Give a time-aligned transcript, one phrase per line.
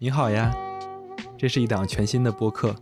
[0.00, 0.54] 你好呀，
[1.36, 2.72] 这是一档全新的播客。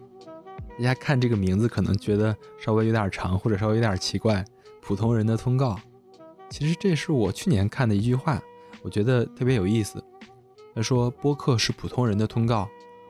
[0.77, 4.45] 大家看这个名字可能觉得稍微有点长，或者稍微有点奇怪。
[4.83, 5.79] 普通人的通告，
[6.51, 8.39] 其实这是我去年看的一句话，
[8.83, 10.05] 我觉得特别有意思。
[10.75, 12.69] 他说播客是普通人的通告，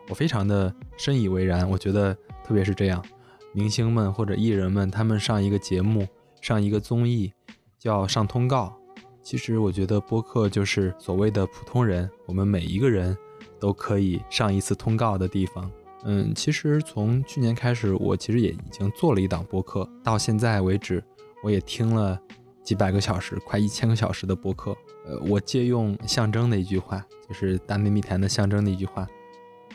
[0.08, 1.68] 我非常的深以为然。
[1.68, 3.04] 我觉得特别是这样，
[3.52, 6.06] 明星们或者艺人们，他们上一个节目、
[6.40, 7.32] 上一个综艺，
[7.76, 8.72] 叫上通告。
[9.20, 13.18] 其实我觉得播客就是所谓的普通人，我们每一个人
[13.58, 15.70] 都可以上一次通告的地方。
[16.04, 21.02] 嗯，其实从去年开始，我其实也已经做了一档播客，到现在为止，
[21.42, 22.20] 我也听了
[22.62, 24.76] 几百个小时，快一千个小时的播客。
[25.06, 29.06] 呃，我借用象征的一句话，就是大内密谈的象征的一句话，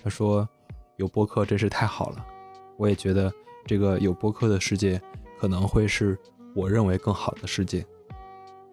[0.03, 0.47] 他说
[0.97, 2.25] ：“有播客真是太好了。”
[2.77, 3.31] 我也觉得
[3.65, 5.01] 这个有播客的世界
[5.39, 6.17] 可能会是
[6.55, 7.85] 我认为更好的世界。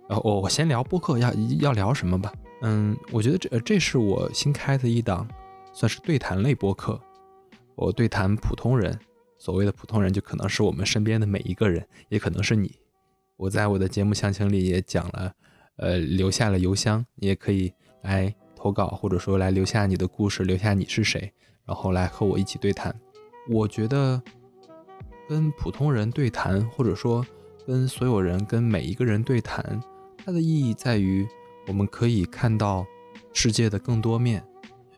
[0.08, 2.32] 然后我我先聊播客要要聊什么吧？
[2.62, 5.28] 嗯，我觉得这这是我新开的一档，
[5.72, 7.00] 算是对谈类播客。
[7.76, 8.98] 我对谈普通人，
[9.38, 12.74] 所谓的普通人就可能是我们身边的每一个人，也可能是你。
[13.36, 15.32] 我在我的节目详情里也讲了，
[15.76, 21.32] 呃，留下了邮箱，你也可以来投稿，或者说来留下你的故事，留下你是谁，
[21.64, 22.92] 然后来和我一起对谈。
[23.48, 24.20] 我觉得
[25.28, 27.24] 跟普通人对谈，或者说
[27.64, 29.80] 跟所有人、跟每一个人对谈。
[30.24, 31.26] 它的意义在于，
[31.68, 32.86] 我们可以看到
[33.34, 34.42] 世界的更多面。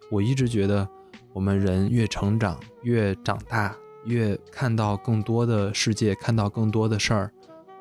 [0.08, 0.88] 我一直觉得，
[1.32, 7.32] 我们人越成长、越长大、越看到更多的世界，看到更多的事儿。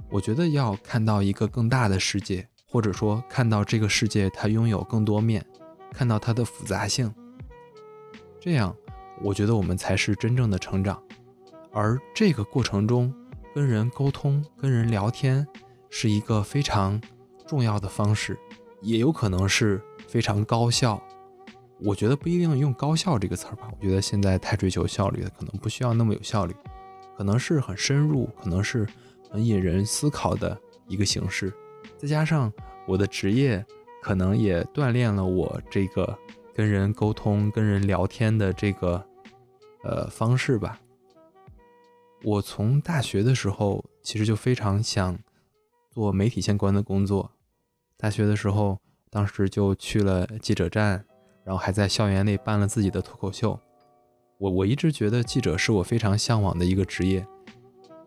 [0.10, 5.46] 我觉得要看到一个更大的世界，或者说看到这个世界它拥有更多面，
[5.94, 7.14] 看到它的复杂性。
[8.40, 8.76] 这样，
[9.22, 11.00] 我觉得我们才是真正的成长。
[11.72, 13.14] 而这个过程中，
[13.54, 15.46] 跟人沟通、跟人聊天，
[15.92, 17.00] 是一个非常。
[17.48, 18.38] 重要的方式，
[18.82, 21.02] 也有可能是非常高效。
[21.82, 23.72] 我觉得不一定用“高效”这个词儿吧。
[23.80, 26.54] 我觉得现在太追求效率了，可能不需要那么有效率，
[27.18, 28.86] 可能是很深入，可能是
[29.30, 31.54] 很引人思考的一个形式。
[31.98, 32.52] 再加上
[32.86, 33.66] 我的职业，
[34.02, 36.18] 可能也锻炼了我这个
[36.54, 39.02] 跟人沟通、跟人聊天的这个
[39.84, 40.78] 呃方式吧。
[42.22, 45.18] 我从大学的时候，其实就非常想
[45.92, 47.32] 做媒体相关的工作。
[48.02, 48.80] 大学的时候，
[49.10, 51.04] 当时就去了记者站，
[51.44, 53.60] 然后还在校园内办了自己的脱口秀。
[54.38, 57.28] 我我一直觉得记者是我非常向往的一个职业，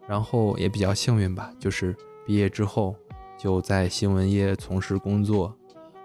[0.09, 1.95] 然后也比较幸运吧，就是
[2.25, 2.97] 毕业之后
[3.39, 5.55] 就在新闻业从事工作。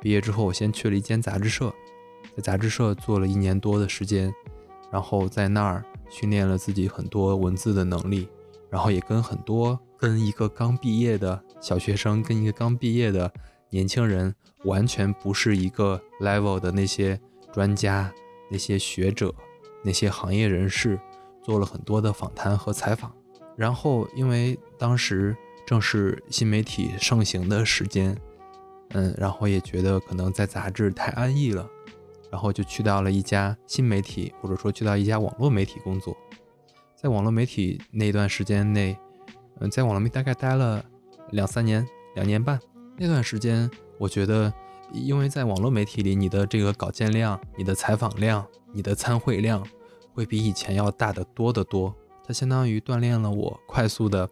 [0.01, 1.73] 毕业之后，我先去了一间杂志社，
[2.35, 4.33] 在杂志社做了一年多的时间，
[4.91, 8.27] 然后在那儿训练了自己很多文字的能力，
[8.69, 13.31] 然后也跟很多跟一个刚毕业的小学生，跟一个刚毕业的。
[13.69, 14.33] 年轻人
[14.66, 17.19] 完全不是一个 level 的那些
[17.51, 18.13] 专家、
[18.50, 19.33] 那些学者、
[19.83, 21.00] 那些行业人士，
[21.44, 23.13] 做了很多的访谈和采访。
[23.55, 25.35] 然后，因为当时
[25.66, 28.16] 正是新媒体盛行的时间，
[28.89, 31.67] 嗯，然后也觉得可能在杂志太安逸了，
[32.31, 36.16] 然后就去到了一家新媒体，或者说去到一家网络媒体工作。
[36.95, 38.97] 在网络媒体那段时间内，
[39.59, 40.84] 嗯，在网络媒体大概待了
[41.31, 41.85] 两三年、
[42.16, 42.59] 两年半。
[43.00, 43.69] 那段时间，
[44.00, 44.52] 我觉得，
[44.91, 48.44] 因为在网络媒体里，你的这个稿件量、你的采访量、
[48.74, 49.63] 你的参会量，
[50.13, 51.94] 会比以前要大得多得多。
[52.25, 54.28] 它相当于锻炼了我快速的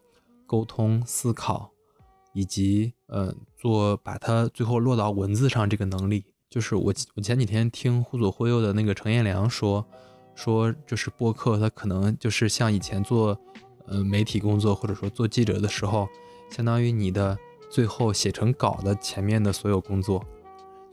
[0.47, 1.69] 沟通、思考，
[2.33, 6.25] 以及呃做把它最后落到文字上这个能力。
[6.49, 9.85] 就是我我前几天听忽左忽右的那个程彦良说，
[10.33, 13.39] 说就是播客，它可能就是像以前做
[13.85, 16.07] 呃媒体工作或者说做记者的时候，
[16.49, 17.37] 相当于你的。
[17.75, 20.23] 最后写成稿的前面的所有工作，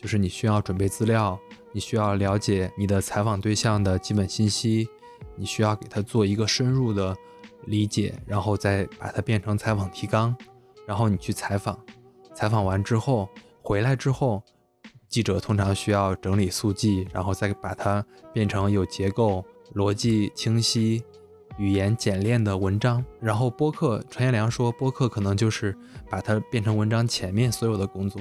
[0.00, 1.38] 就是你需要准备资料，
[1.70, 4.88] 你需要了解你的采访对象的基本信息，
[5.36, 7.16] 你需要给他做一个深入的
[7.66, 10.34] 理解，然后再把它变成采访提纲，
[10.84, 11.78] 然后你去采访，
[12.34, 13.28] 采访完之后
[13.62, 14.42] 回来之后，
[15.08, 19.44] 记者通常需要整理速记，然后再把它变成有结构、
[19.76, 21.04] 逻辑清晰。
[21.58, 25.76] 语言简练的文章，然后播客，陈彦良说播客可能就是
[26.08, 28.20] 把它变成文章前面所有的工作。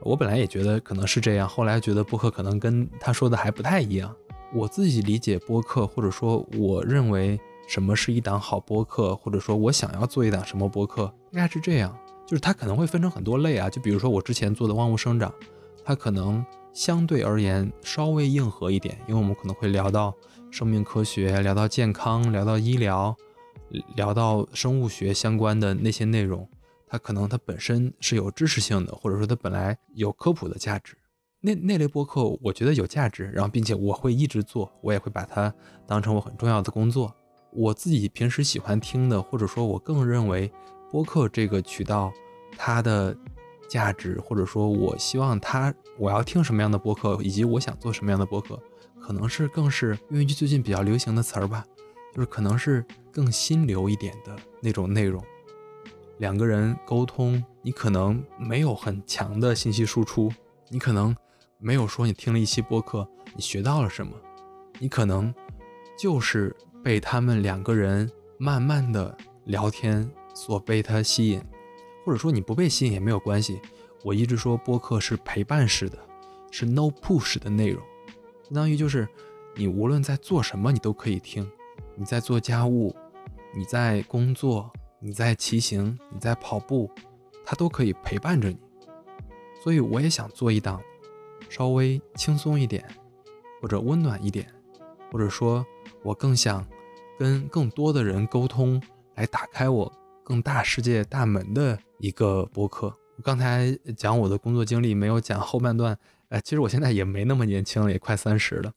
[0.00, 4.14] 我本来也觉得可能是这样，后来觉得播客可能跟他说的还不太一样。
[4.54, 11.96] 我自己理解播客，或者说我认为什么是一档好播客，或者说我想要做一档什么播客，应该是这样，
[12.26, 13.68] 就是它可能会分成很多类啊。
[13.68, 15.32] 就比如说我之前做的万物生长，
[15.84, 20.14] 它可能相对而言稍微硬核一点，因为我们可能会聊到。
[20.56, 23.14] 生命科学聊到健康，聊到医疗，
[23.94, 26.48] 聊到生物学相关的那些内容，
[26.86, 30.96] 它可能它本身是有知识性的，或者说它本来有科普的价值。
[31.42, 35.52] 那那类播客我觉得有价值，然后并且我会一直做，我也会把它
[35.86, 37.14] 当成我很重要的工作。
[37.52, 40.50] 我自己平时喜欢听的，或者说我更认为
[40.90, 42.10] 播客这个渠道
[42.56, 43.14] 它的
[43.68, 48.58] 价值，或者说我希望它我要听什么样的播客，以及我想做什么样的播客，
[49.00, 51.64] 可能是更是用一句最近比较流行的词儿吧，
[52.14, 55.22] 就是可能是更心流一点的那种内容。
[56.18, 60.32] 两个人沟通，你可能没有很强的信息输出，
[60.68, 61.14] 你可能。
[61.58, 64.12] 没有说你听了一期播客，你学到了什么？
[64.78, 65.34] 你可能
[65.98, 66.54] 就是
[66.84, 68.08] 被他们两个人
[68.38, 69.16] 慢慢的
[69.46, 71.42] 聊天所被他吸引，
[72.04, 73.58] 或者说你不被吸引也没有关系。
[74.04, 75.98] 我一直说播客是陪伴式的，
[76.50, 77.82] 是 no push 的内容，
[78.46, 79.08] 相当于就是
[79.56, 81.44] 你无论在做什么，你都可以听。
[81.96, 82.94] 你在做家务，
[83.52, 86.88] 你在工作，你在骑行，你在跑步，
[87.44, 88.58] 它都可以陪伴着你。
[89.64, 90.80] 所以我也想做一档。
[91.48, 92.84] 稍微轻松一点，
[93.60, 94.46] 或者温暖一点，
[95.10, 95.64] 或者说，
[96.04, 96.64] 我更想
[97.18, 98.80] 跟更多的人沟通，
[99.16, 102.94] 来打开我更大世界大门的一个播客。
[103.16, 105.98] 我刚才讲我的工作经历，没有讲后半段。
[106.28, 108.72] 哎，其实我现在也没那么年轻了，也快三十了。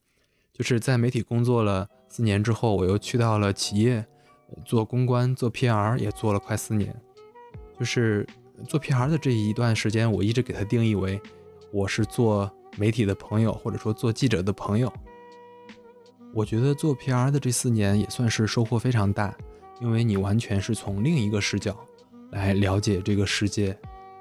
[0.52, 4.04] 就是在媒体工作了四年之后，我又去到了企业
[4.64, 6.94] 做公关、做 PR，也做了快四年。
[7.78, 8.26] 就是
[8.68, 11.20] 做 PR 的这一段时间，我一直给它定义为
[11.72, 12.50] 我是做。
[12.78, 14.90] 媒体的朋友，或者说做记者的朋友，
[16.32, 19.36] 我觉得做 PR 的这四年也算是收获非常大，
[19.80, 21.76] 因为你完全是从另一个视角
[22.30, 23.76] 来了解这个世界，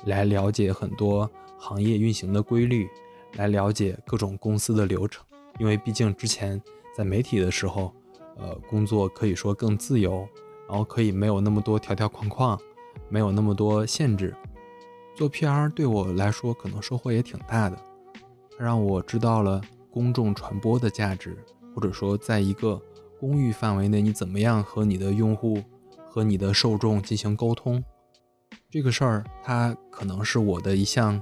[0.06, 1.30] 来了解很多
[1.60, 2.90] 行业运行的规律，
[3.34, 5.24] 来了解各种公司的流程。
[5.58, 6.62] 因为毕竟之前
[6.96, 7.94] 在媒体的时候，
[8.38, 10.28] 呃，工作可以说更自由，
[10.68, 12.60] 然后可以没有那么多条条框框，
[13.10, 14.34] 没有那么多限制。
[15.16, 17.78] 做 PR 对我来说，可能收获也挺大的。
[18.58, 19.62] 让我知道了
[19.92, 21.38] 公众传播的价值，
[21.76, 22.82] 或者说，在一个
[23.20, 25.62] 公域范围内，你怎么样和你的用户、
[26.10, 27.84] 和你的受众进行沟通，
[28.70, 31.22] 这个事儿，它可能是我的一项，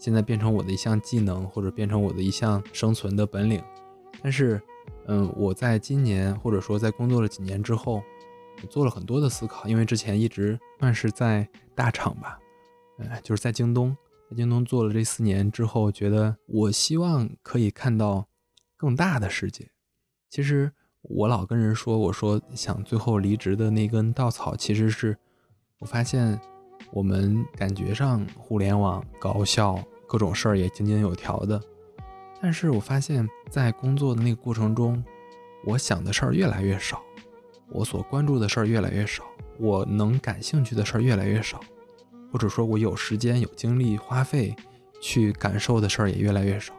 [0.00, 3.62] 现在变成我的一项技能，或者变成我的一项生存的本领。
[4.22, 4.60] 但是，
[5.06, 8.02] 嗯，我在今年，或者说在工作了几年之后，
[8.62, 12.38] 我做了很多的思考，因为之前一直算是在大厂吧，
[12.98, 13.96] 呃，就是在京东。
[14.30, 18.26] 在京东做了这四年之后，觉得我希望可以看到
[18.76, 19.70] 更大的世界。
[20.28, 25.18] 其实我老跟人说，我说想最后离职的那根稻草，其实是
[25.80, 26.40] 我发现
[26.92, 31.60] 我们感觉上互联网高效，各种事儿也井井有条的。
[32.42, 35.02] 但是我发现，在工作的那个过程中，
[35.64, 37.02] 我想的事儿越来越少，
[37.68, 39.24] 我所关注的事儿越来越少，
[39.58, 41.60] 我能感兴趣的事儿越来越少。
[42.32, 44.54] 或者说，我有时间、有精力花费
[45.02, 46.72] 去感受的事儿也越来越少。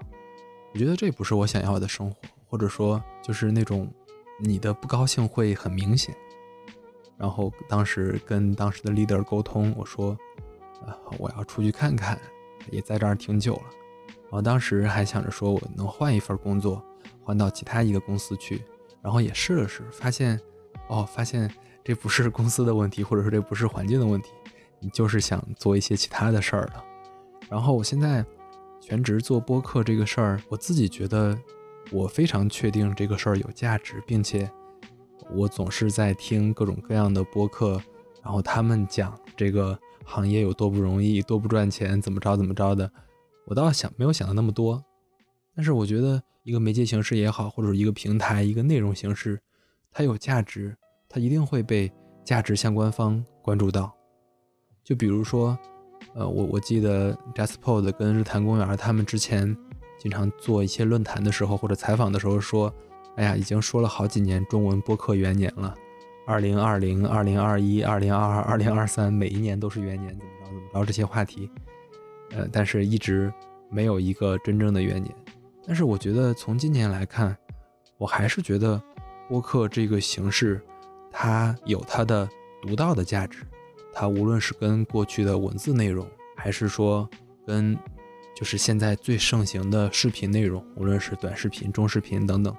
[0.73, 2.15] 我觉得这不是我想要的生活，
[2.47, 3.91] 或者说，就是那种
[4.39, 6.15] 你的不高兴会很明显。
[7.21, 10.17] 然后当时跟当时的 leader 沟通，我说
[10.83, 12.19] ：“啊，我要出去看看，
[12.71, 13.65] 也在这儿挺久了。”
[14.23, 16.83] 然后当时还想着说我能换一份工作，
[17.23, 18.63] 换到其他一个公司去。
[19.03, 20.39] 然后也试了试，发现，
[20.87, 21.47] 哦，发现
[21.83, 24.31] 这不是公司的问题，或者说这不是环境的问题。
[24.79, 26.83] 你就是想做一些其他的事儿了，
[27.51, 28.25] 然后我现在
[28.79, 31.37] 全职做播客这个事儿，我自己觉得
[31.91, 34.51] 我非常确定这个事儿有价值，并且
[35.33, 37.81] 我总是在听各种各样的播客，
[38.23, 42.91] 然后他们讲这个行业有多不容易，多不赚钱，怎么着怎么着的，
[43.45, 44.83] 我倒想没有想的那么多，
[45.55, 49.41] 但是我觉得一个媒介形式也好，或者一个平台、一个内容形式，
[49.91, 50.75] 它有价值，
[51.07, 51.91] 它一定会被
[52.23, 53.93] 价值相关方关注到。
[54.83, 55.57] 就比如说，
[56.15, 59.55] 呃，我我记得 JustPod 跟日坛公园他们之前
[59.99, 62.73] 经常做一些论坛的时候或者采访的时候说，
[63.15, 65.75] 哎呀，已经说了好几年中文播客元年了，
[66.25, 71.49] 二零二零、二零二一、二零二二、二零二三，每一年都是元年，怎么着怎么着这些话题，
[72.31, 73.31] 呃，但是一直
[73.69, 75.13] 没有一个真正的元年。
[75.65, 77.35] 但是我觉得从今年来看，
[77.97, 78.81] 我还是觉得
[79.29, 80.59] 播客这个形式，
[81.11, 82.27] 它有它的
[82.61, 83.43] 独到的价值。
[83.93, 87.07] 它无论是跟过去的文字内容，还是说
[87.45, 87.77] 跟
[88.33, 92.55] 就是现在最盛行的视频内容，无论是短视频、中视频等等，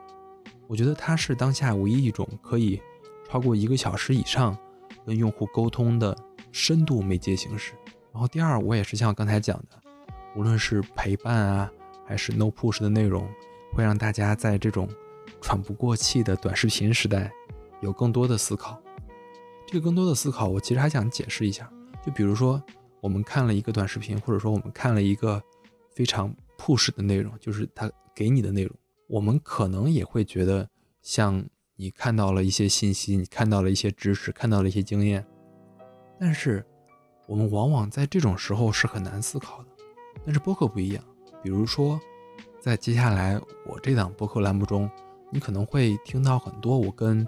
[0.66, 2.80] 我觉得它是当下唯一一种可以
[3.28, 4.56] 超过一个小时以上
[5.04, 6.16] 跟用户沟通的
[6.50, 7.72] 深度媒介形式。
[8.12, 9.78] 然后第二，我也是像刚才讲的，
[10.36, 11.72] 无论是陪伴啊，
[12.06, 13.28] 还是 no push 的内容，
[13.72, 14.88] 会让大家在这种
[15.40, 17.32] 喘不过气的短视频时代
[17.80, 18.80] 有更多的思考。
[19.66, 21.70] 这个更多的思考，我其实还想解释一下。
[22.04, 22.62] 就比如说，
[23.00, 25.42] 我们看了一个短视频，或者说我们看了一个
[25.94, 28.76] 非常 push 的内容，就是他给你的内容，
[29.12, 30.66] 我们可能也会觉得
[31.02, 31.44] 像
[31.76, 35.22] 你看到了一些信息，你看到了一些知识，看到了一些经验，
[36.18, 36.64] 但是
[37.26, 39.68] 我们往往在这种时候是很难思考的。
[40.24, 41.04] 但是播客不一样，
[41.42, 42.00] 比如说
[42.58, 44.90] 在接下来我这档播客栏目中，
[45.30, 47.22] 你可能会听到很多我跟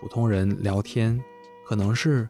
[0.00, 1.22] 普通人聊天，
[1.64, 2.28] 可能是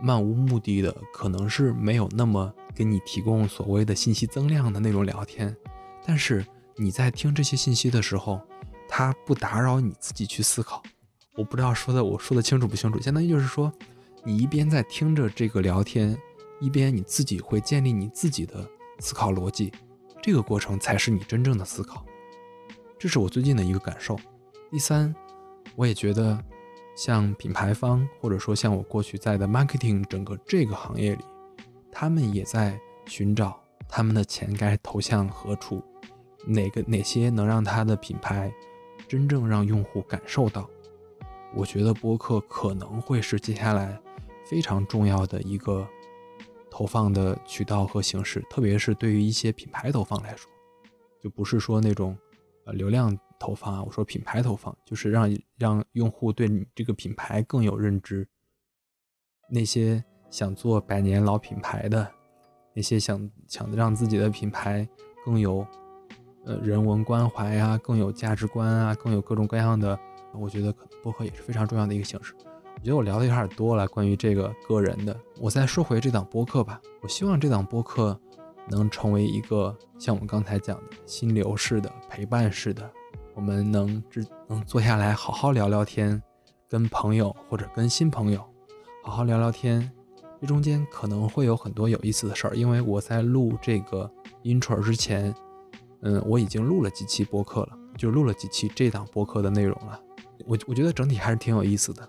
[0.00, 2.50] 漫无目的的，可能是没有那么。
[2.74, 5.54] 给你提供所谓的信息增量的那种聊天，
[6.06, 6.42] 但是
[6.76, 8.40] 你在听这些信息的时候，
[8.88, 10.82] 它不打扰你自己去思考。
[11.34, 13.72] 我不知道说的我说的清楚不清楚，相当于就是说，
[14.24, 16.16] 你一边在听着这个聊天，
[16.60, 19.72] 一边你自己会建立你自己的思考逻辑，
[20.22, 22.04] 这个过程才是你真正的思考。
[22.98, 24.18] 这是我最近的一个感受。
[24.70, 25.14] 第三，
[25.74, 26.42] 我也觉得，
[26.96, 31.24] 像品牌方或者说像我过去在的 marketing 整个这个行业里。
[31.94, 35.82] 他们也在寻找他们的钱该投向何处，
[36.46, 38.52] 哪个哪些能让他的品牌
[39.08, 40.68] 真正让用户感受到？
[41.54, 44.00] 我觉得播客可能会是接下来
[44.44, 45.86] 非常重要的一个
[46.70, 50.50] 投放的渠道和形式，特别是对于一些品牌投放来说，
[51.20, 52.16] 就不是说那种
[52.64, 58.28] 呃流量投放啊，我说品牌投放，就是让让用户对你这个品牌更有认知，
[59.50, 60.02] 那些。
[60.32, 62.10] 想做百年老品牌的
[62.72, 64.88] 那些想想让自己的品牌
[65.22, 65.62] 更有
[66.44, 69.98] 呃人文关怀啊，更有价值观啊，更有各种各样的，
[70.34, 72.34] 我觉得可能播客也是非常重要的一个形式。
[72.74, 76.80] 我觉得我聊的有点多了，关于这个个人的，我再说回这档播客吧。
[77.00, 78.18] 我希望这档播客
[78.68, 82.90] 能成为一个像我们刚才讲的心流式的陪伴式的，
[83.34, 86.20] 我们能只能坐下来好好聊聊天，
[86.68, 88.44] 跟朋友或者跟新朋友
[89.04, 89.90] 好好聊聊天。
[90.40, 94.10] 这中间可能会有很多有意思的事儿，因为我在录这个
[94.42, 95.32] intro 之前，
[96.02, 100.00] 嗯，我已经录了几期播客了，就录了几期这档播客的内容了。
[100.46, 102.08] 我我觉得整体还是挺有意思的，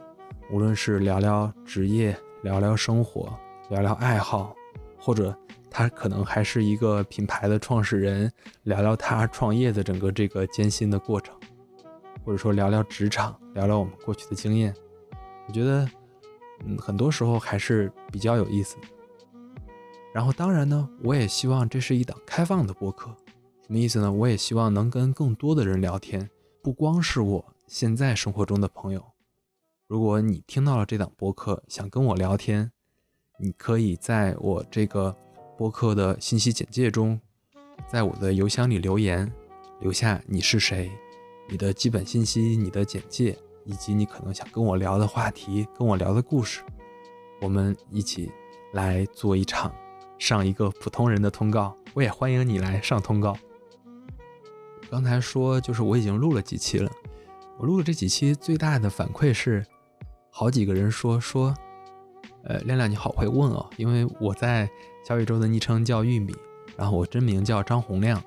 [0.51, 3.31] 无论是聊聊职业、聊聊生活、
[3.69, 4.55] 聊聊爱好，
[4.99, 5.35] 或者
[5.69, 8.31] 他可能还是一个品牌的创始人，
[8.63, 11.35] 聊聊他创业的整个这个艰辛的过程，
[12.25, 14.73] 或者说聊聊职场，聊聊我们过去的经验。
[15.47, 15.87] 我觉得。
[16.65, 18.83] 嗯，很多时候还是比较有意思的。
[20.13, 23.13] 然后，当然呢，我也希望这是一档开放的播客。
[23.73, 24.11] 什么意思呢？
[24.11, 26.29] 我也希望能跟更多的人聊天，
[26.61, 29.03] 不光是我现在生活中的朋友。
[29.87, 32.71] 如果你听到了这档播客，想跟我聊天，
[33.39, 35.17] 你可以在我这个
[35.57, 37.19] 播客的信息简介中，
[37.87, 39.33] 在我的邮箱里留言，
[39.79, 40.91] 留下你是谁，
[41.49, 43.35] 你的基本信息，你的简介。
[43.65, 46.61] 以及你可能想跟我聊的话题，跟我聊的故事，
[47.41, 48.31] 我们一起
[48.73, 49.73] 来做一场
[50.19, 51.75] 上一个普通人的通告。
[51.95, 53.35] 我也欢迎你来上通告。
[54.89, 56.91] 刚才说就是我已经录了几期了，
[57.59, 59.65] 我录了这几期最大的反馈是，
[60.29, 61.53] 好几个人说说，
[62.43, 64.69] 呃，亮亮你好会问哦，因为我在
[65.07, 66.33] 小宇宙的昵称叫玉米，
[66.75, 68.21] 然后我真名叫张洪亮，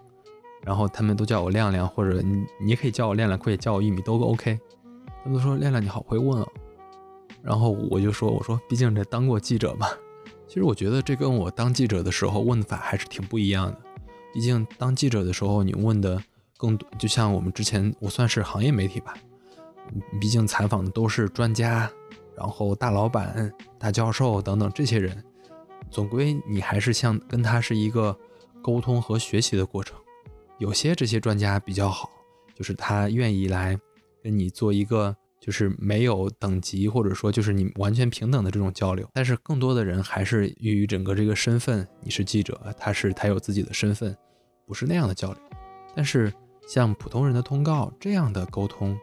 [0.63, 4.59] 然后他们都叫我亮亮，或者你你可以叫我亮亮，可以叫我玉米都 OK。
[5.23, 6.49] 他们说亮亮你好会问哦，
[7.43, 9.87] 然后我就说我说毕竟这当过记者嘛，
[10.47, 13.81] 其实我觉得这跟我当记者的时候问法还是挺不一样的。
[14.33, 16.23] 毕竟当记者的时候你问的
[16.57, 19.15] 更多，就像我们之前我算是行业媒体吧，
[20.21, 21.91] 毕竟采访的都是专家，
[22.37, 25.25] 然后大老板、大教授等等这些人，
[25.91, 28.17] 总归你还是像跟他是一个
[28.63, 29.99] 沟通和学习的过程。
[30.59, 32.11] 有些这些专家比较好，
[32.55, 33.79] 就是他愿意来。
[34.23, 44.17] 跟你做一个就是没有等级，或者说就是你完全平等的这种交流，但是更多的人还是与整个这个身份，你是记者，他是他有自己的身份，
[44.67, 45.41] 不是那样的交流。
[45.95, 46.33] 但是
[46.67, 48.99] 像普通人的通告这样的沟通，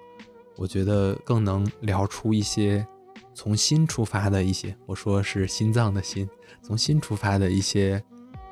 [0.57, 2.85] 我觉得更能聊出一些
[3.33, 6.29] 从心出发的一些，我说是心脏的心，
[6.61, 8.03] 从心出发的一些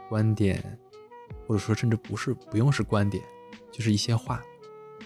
[0.09, 0.79] 观点，
[1.45, 3.23] 或者说甚至不是不用是观点，
[3.71, 4.41] 就是一些话。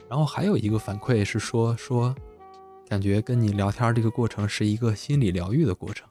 [0.08, 2.16] 然后还有一个反馈是说说，
[2.88, 6.08] 感觉跟你聊天这个过程是一个心理疗愈的过程。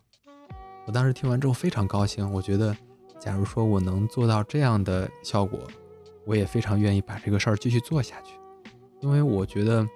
[0.87, 2.77] 我当时听完之后非常高兴，我觉得，
[3.19, 5.61] 假如说我能做到这样的效果，
[6.27, 8.35] 我也非常愿意把这个事儿继续做下去。
[9.01, 9.87] 因为我觉得，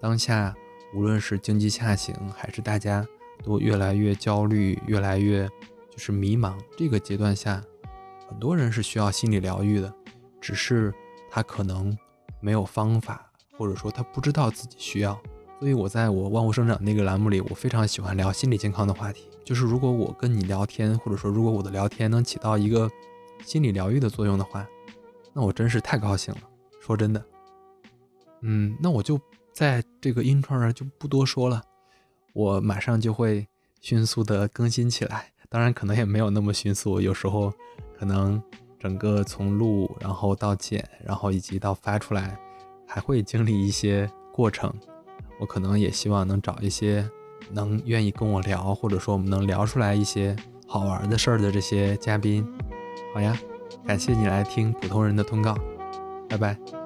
[0.00, 0.54] 当下
[0.94, 3.06] 无论是经济下行，还是大家
[3.42, 5.48] 都越来越焦虑、越来越
[5.90, 7.62] 就是迷茫这个阶段下，
[8.28, 9.92] 很多人是需要心理疗愈的，
[10.40, 10.92] 只是
[11.30, 11.96] 他可能
[12.40, 13.26] 没有方法。
[13.58, 15.20] 或者说他不知道自己需要，
[15.58, 19.28] 所以我在我万物生长那个栏目里，我非常喜欢聊心理健康的话题。
[19.44, 22.90] 就是如果我跟你聊天，或者说如果我的聊天能起到一个
[23.44, 24.66] 心理疗愈的作用的话，
[25.32, 26.40] 那我真是太高兴了。
[26.80, 27.24] 说真的，
[28.40, 29.20] 嗯，那我就
[29.52, 31.62] 在这个音创上就不多说了，
[32.32, 33.46] 我马上就会
[33.80, 35.32] 迅速的更新起来。
[35.48, 37.52] 当然，可能也没有那么迅速，有时候
[37.98, 38.42] 可能
[38.78, 42.38] 整个从录，然后到剪，然后以及到发出来，
[42.86, 44.72] 还会经历一些过程。
[45.38, 47.08] 我可能也希望能找一些
[47.50, 52.46] 能愿意跟我聊，或者说我们能聊出来一些好玩的事儿的这些嘉宾。
[53.12, 53.36] 好呀，
[53.90, 55.52] 感谢你来听普通人的通告，
[56.28, 56.79] 拜拜。